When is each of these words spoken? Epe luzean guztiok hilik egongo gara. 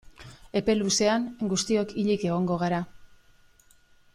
Epe 0.59 0.75
luzean 0.77 1.27
guztiok 1.51 1.93
hilik 2.03 2.25
egongo 2.31 2.59
gara. 2.63 2.81